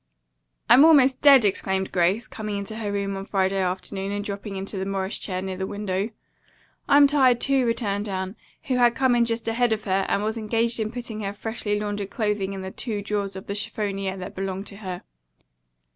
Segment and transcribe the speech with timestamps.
[0.67, 4.77] "I'm almost dead!" exclaimed Grace, coming into her room on Friday afternoon and dropping into
[4.77, 6.09] the Morris chair near the window.
[6.89, 10.37] "I'm tired, too," returned Anne, who had come in just ahead of her, and was
[10.37, 14.33] engaged in putting her freshly laundered clothing in the two drawers of the chiffonier that
[14.33, 15.03] belonged to her.